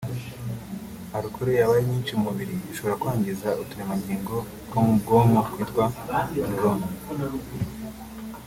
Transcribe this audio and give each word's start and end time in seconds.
Alcool 1.15 1.47
iyo 1.49 1.59
yabaye 1.61 1.83
nyinshi 1.89 2.11
mu 2.17 2.23
mubiri 2.27 2.55
ishobora 2.71 2.99
kwangiza 3.01 3.47
uturema 3.63 3.93
ngingo 4.01 4.35
two 4.69 4.79
mu 4.85 4.93
bwonko 5.01 5.39
twitwa 5.53 5.85
’’Neurones’’ 6.31 6.97